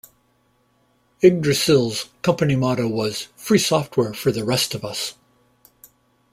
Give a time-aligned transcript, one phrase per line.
[1.21, 5.13] Yggdrasil's company motto was "Free Software For The Rest of Us".